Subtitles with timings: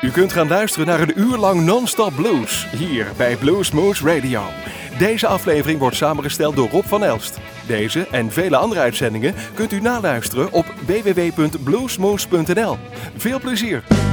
[0.00, 4.42] U kunt gaan luisteren naar een uur lang non-stop blues hier bij Blues Moose Radio.
[4.98, 7.38] Deze aflevering wordt samengesteld door Rob van Elst.
[7.66, 12.76] Deze en vele andere uitzendingen kunt u naluisteren op www.bluesmoose.nl.
[13.16, 14.07] Veel plezier!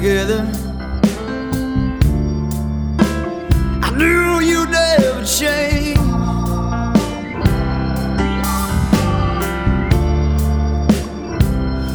[0.00, 0.46] Together.
[3.82, 5.98] I knew you'd never change.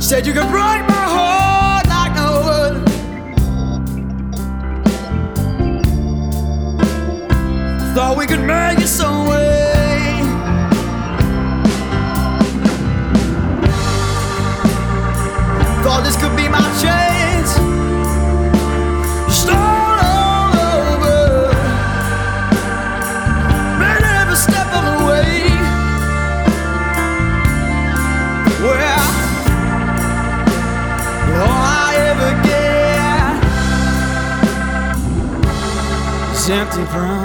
[0.03, 2.84] Said you could break my heart like no other.
[7.96, 9.12] Thought we could make it some
[36.83, 37.22] get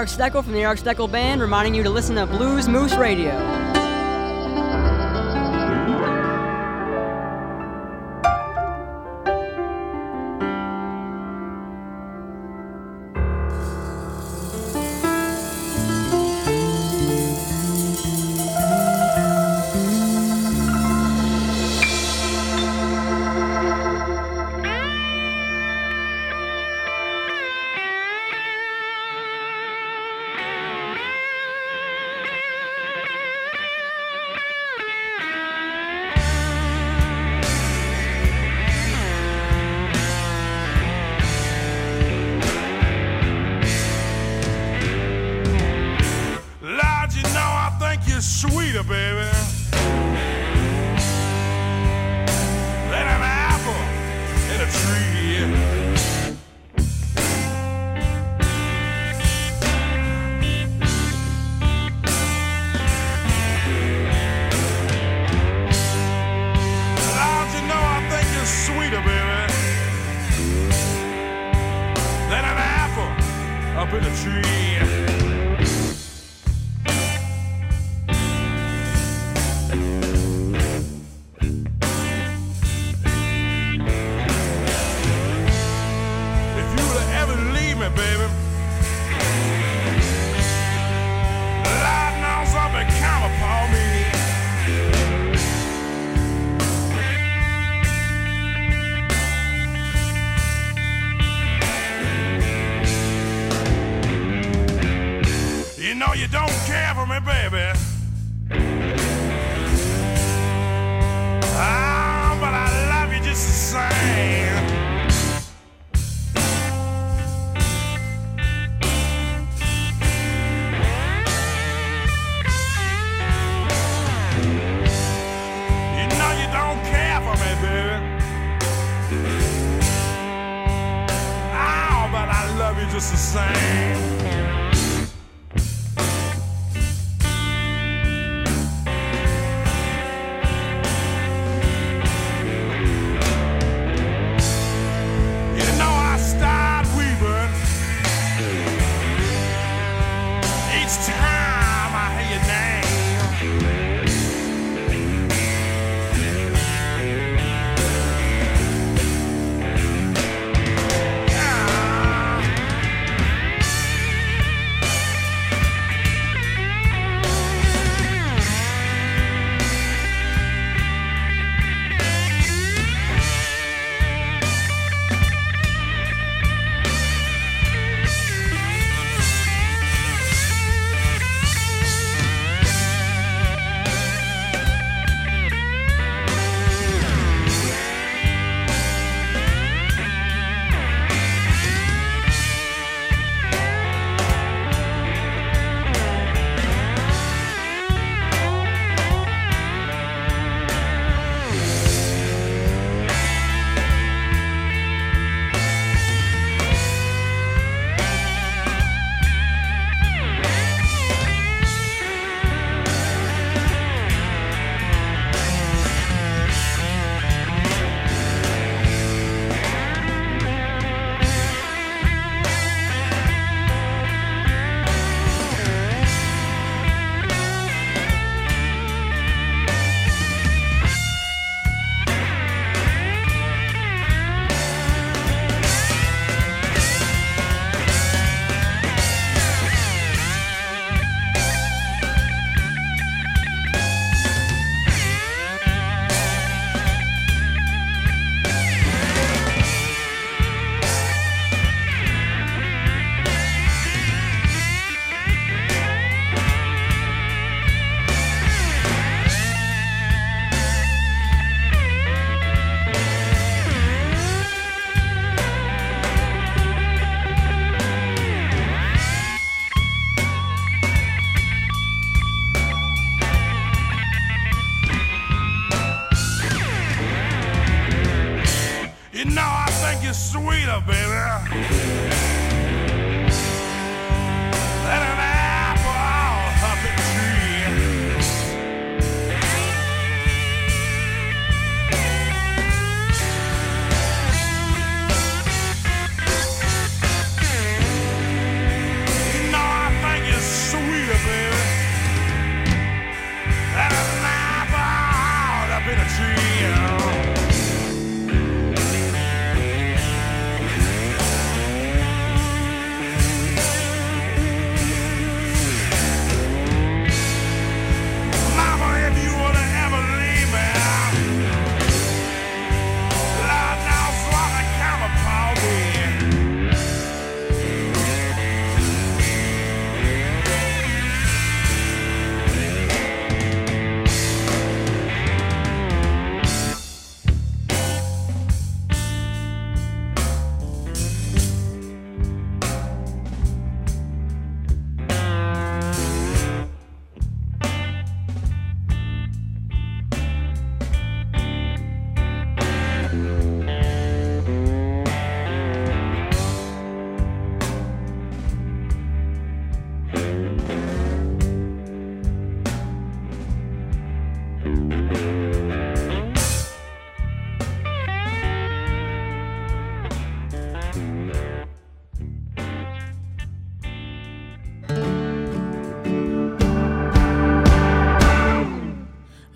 [0.00, 3.59] Eric Steckel from the Eric Steckel Band, reminding you to listen to Blues Moose Radio.
[48.20, 49.28] is sweeter, baby,
[52.90, 53.82] than an apple
[54.52, 55.79] in a tree.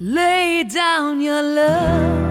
[0.00, 2.23] Lay down your love.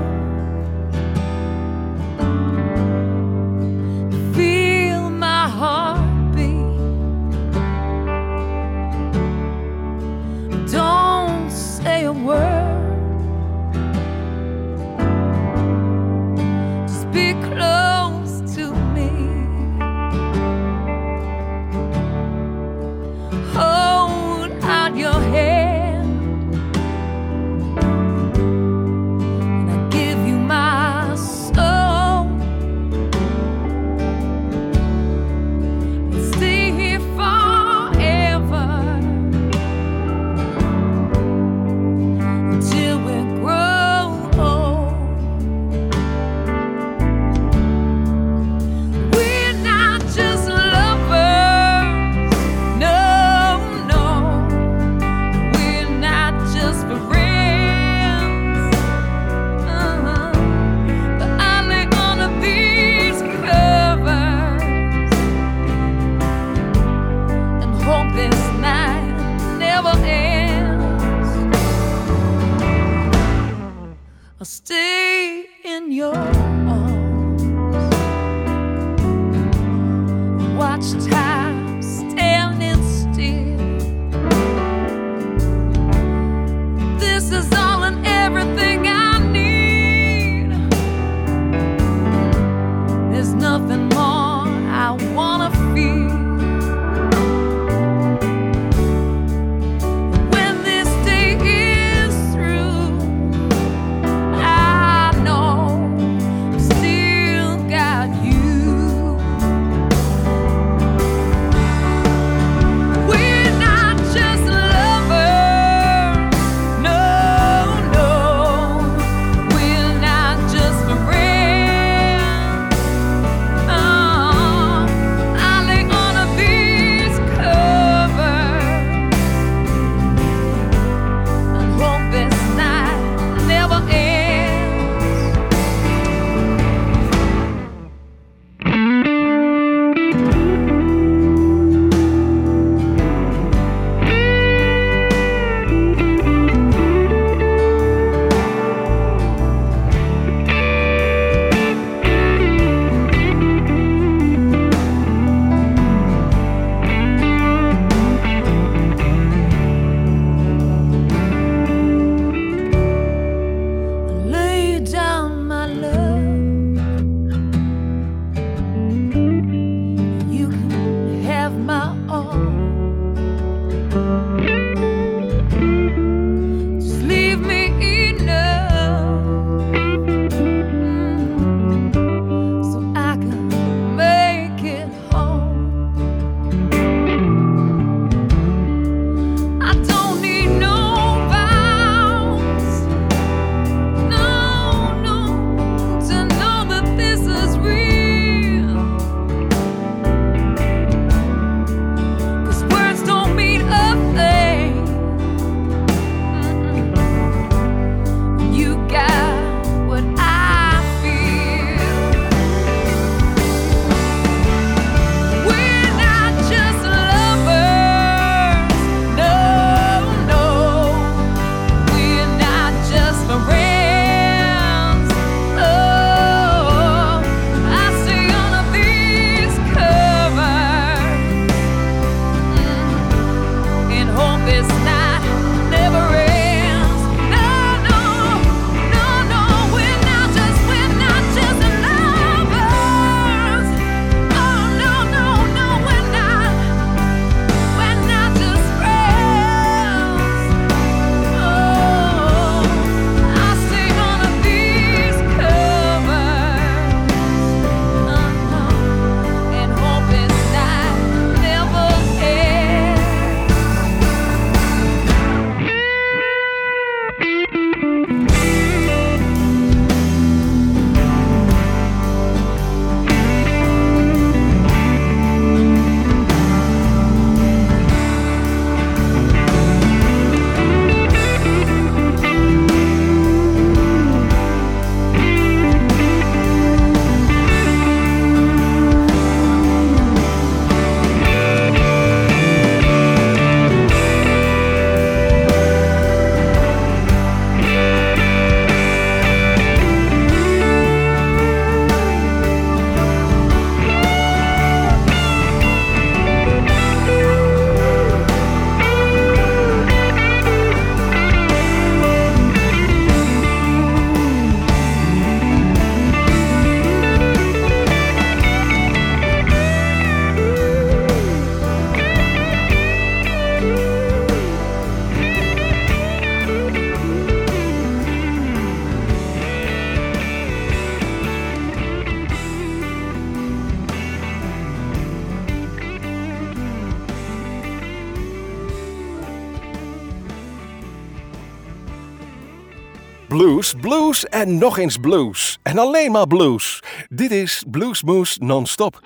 [343.81, 345.59] Blues, en nog eens blues.
[345.63, 346.83] En alleen maar blues.
[347.09, 348.99] Dit is Bluesmoose non-stop.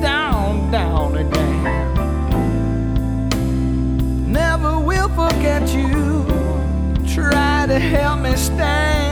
[0.00, 1.62] Down, down again.
[4.32, 6.24] Never will forget you.
[7.06, 9.03] Try to help me stand,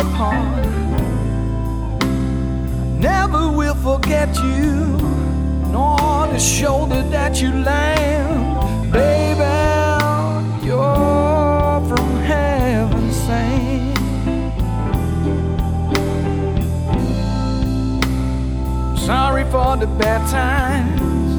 [0.00, 0.66] apart.
[2.98, 4.98] Never will forget you,
[5.72, 9.56] nor the shoulder that you land, baby.
[10.66, 13.98] You're from heaven sent.
[18.98, 21.32] Sorry for the bad times,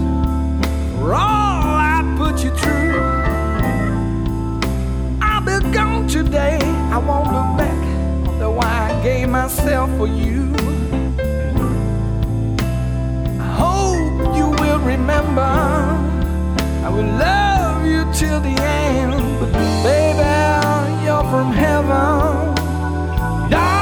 [0.97, 2.99] for all I put you through.
[5.21, 6.59] I'll be gone today,
[6.95, 7.70] I won't look back,
[9.03, 10.53] gave myself for you.
[13.39, 19.13] I hope you will remember, I will love you till the end.
[19.39, 19.51] But
[19.83, 22.53] baby, you're from heaven,
[23.49, 23.80] darling,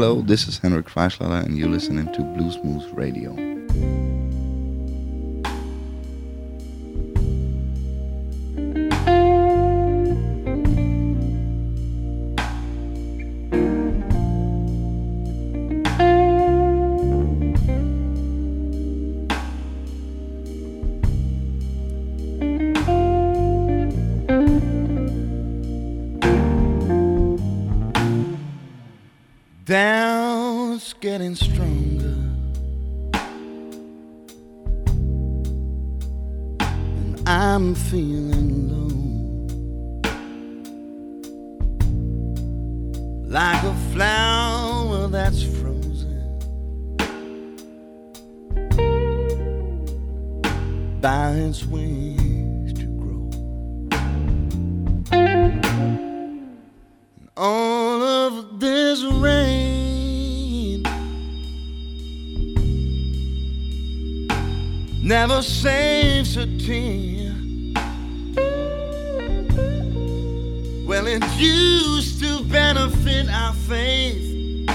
[0.00, 3.47] Hello, this is Henrik Freischlader and you're listening to Blues Moose Radio.
[51.26, 53.30] Its wings to grow.
[57.36, 60.82] all of this rain
[65.02, 67.34] never saves a tear.
[70.86, 74.66] Well, it used to benefit our faith,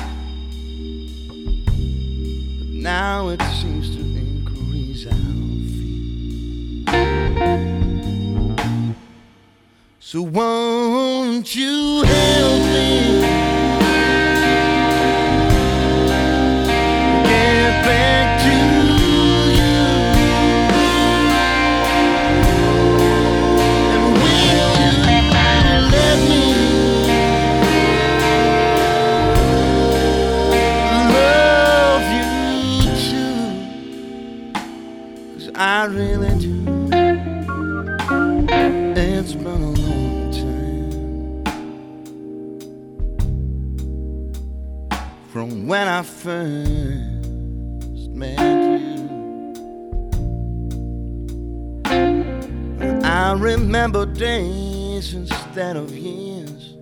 [2.59, 5.42] but now it seems to increase our.
[10.13, 13.21] So won't you help me?
[17.23, 18.22] Get back
[45.67, 46.39] when I first
[48.09, 49.09] met you.
[53.03, 56.73] I remember days instead of years.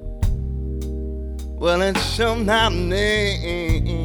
[1.59, 4.00] Well, it's somehow name.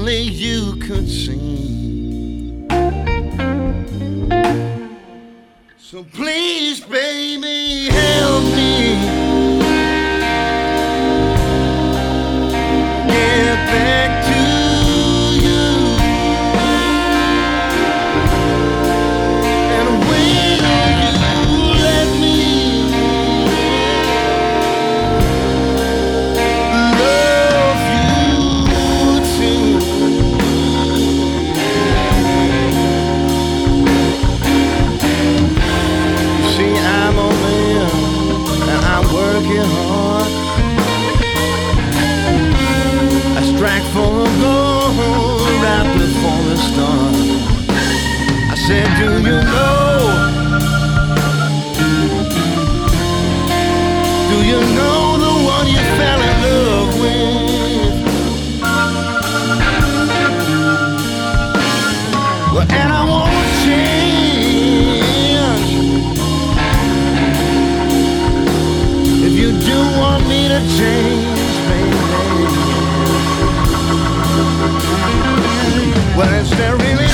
[0.00, 2.66] only you could see.
[5.76, 8.94] So please, baby, help me
[13.08, 14.09] get back.
[70.80, 71.96] change, baby.
[76.16, 77.09] Well, is there really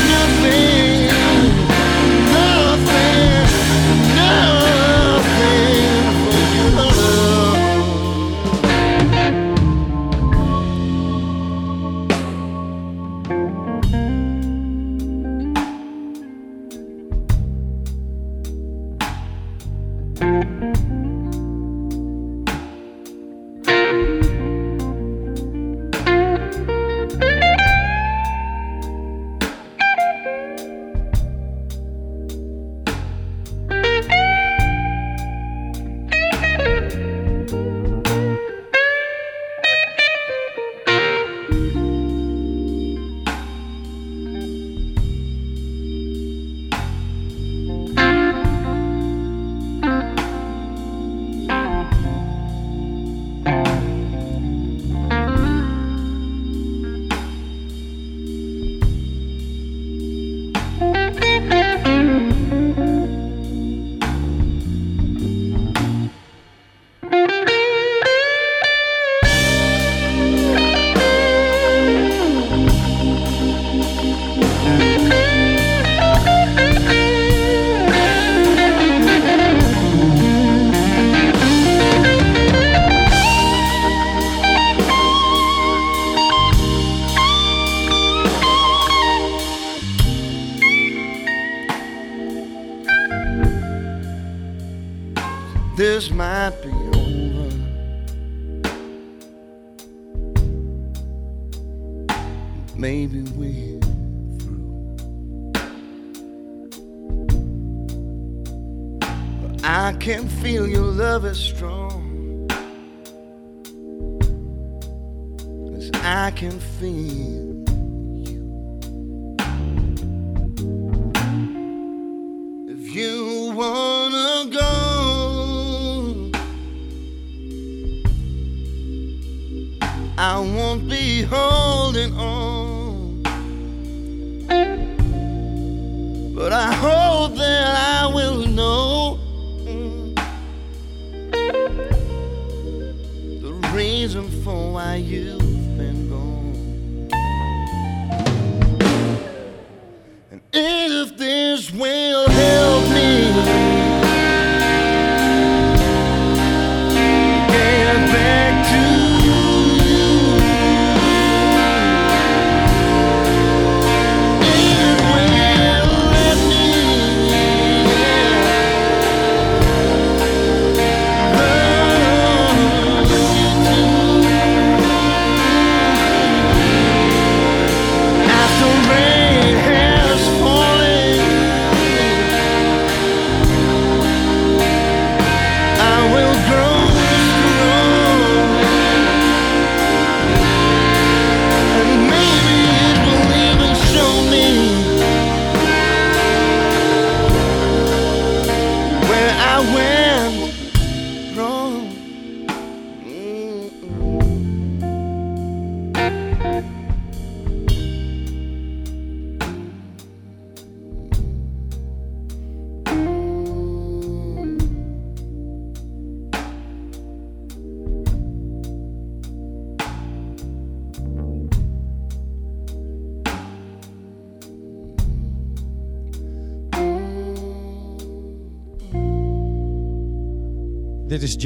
[144.99, 145.46] you.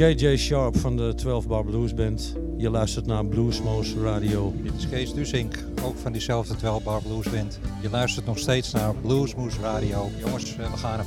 [0.01, 2.35] JJ Sharp van de 12 Bar Blues Band.
[2.57, 4.53] Je luistert naar Bluesmoes Radio.
[4.63, 7.59] Dit is Kees Dusink, ook van diezelfde 12 Bar Blues Band.
[7.81, 10.09] Je luistert nog steeds naar Bluesmoes Radio.
[10.19, 10.99] Jongens, eh, we gaan.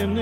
[0.00, 0.14] in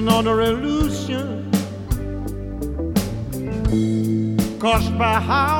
[0.00, 1.50] another illusion.
[4.58, 5.59] Caused by how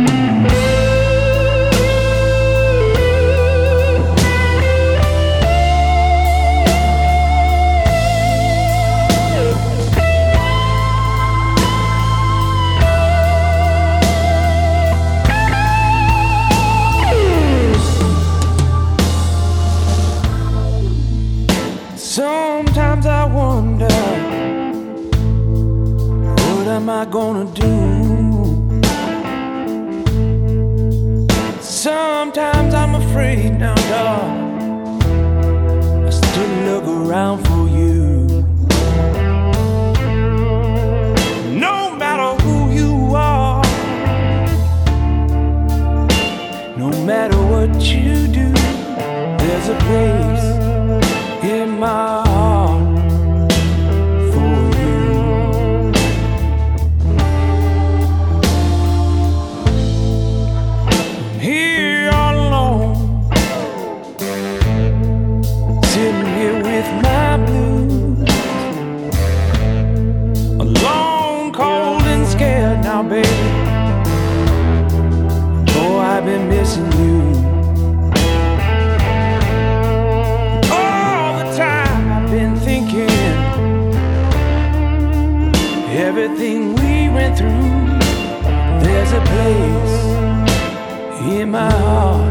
[91.51, 92.30] my heart.